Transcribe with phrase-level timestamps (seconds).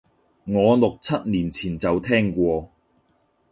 [0.45, 2.71] 我六七年前就聽過